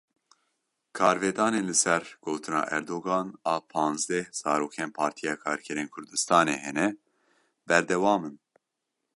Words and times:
Karvedanên 0.97 1.65
li 1.69 1.75
ser 1.83 2.03
gotina 2.23 2.61
Erdogan 2.77 3.27
a 3.51 3.55
panzdeh 3.71 4.27
zarokên 4.41 4.89
Partiya 4.97 5.33
Karkerên 5.43 5.89
Kurdistanê 5.93 6.55
hene, 6.65 6.87
berdewam 7.67 8.21
in. 8.29 8.35